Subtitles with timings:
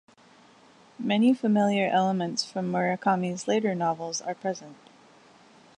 [0.97, 4.75] Many familiar elements from Murakami's later novels are present.